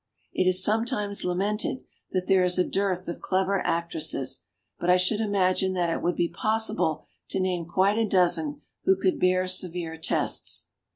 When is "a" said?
2.57-2.63, 7.99-8.09